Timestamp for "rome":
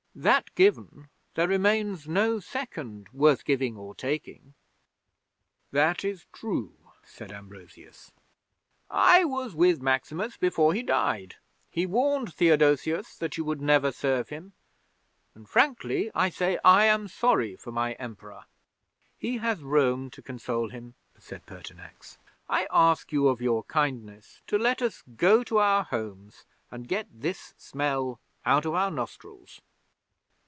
19.63-20.09